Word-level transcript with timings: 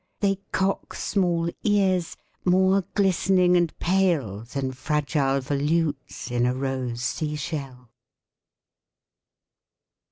They 0.19 0.37
cock 0.51 0.95
small 0.95 1.51
ears, 1.63 2.17
more 2.43 2.83
glistening 2.95 3.55
and 3.55 3.71
pale 3.77 4.39
Than 4.41 4.71
fragile 4.71 5.41
volutes 5.41 6.31
in 6.31 6.47
a 6.47 6.55
rose 6.55 7.03
sea 7.03 7.35
shell. 7.35 7.91